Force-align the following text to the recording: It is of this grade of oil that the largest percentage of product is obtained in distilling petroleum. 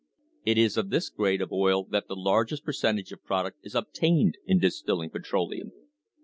It 0.43 0.57
is 0.57 0.77
of 0.77 0.89
this 0.89 1.09
grade 1.11 1.43
of 1.43 1.51
oil 1.51 1.83
that 1.91 2.07
the 2.07 2.15
largest 2.15 2.63
percentage 2.63 3.11
of 3.11 3.23
product 3.23 3.59
is 3.61 3.75
obtained 3.75 4.39
in 4.47 4.57
distilling 4.57 5.11
petroleum. 5.11 5.71